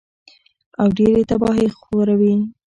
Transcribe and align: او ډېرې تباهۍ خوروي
او 0.79 0.87
ډېرې 0.97 1.21
تباهۍ 1.29 1.67
خوروي 1.79 2.35